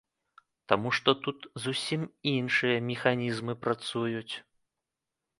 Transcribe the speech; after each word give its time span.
Таму 0.71 0.91
што 0.99 1.09
тут 1.25 1.43
зусім 1.65 2.05
іншыя 2.31 2.77
механізмы 2.87 3.55
працуюць. 3.67 4.33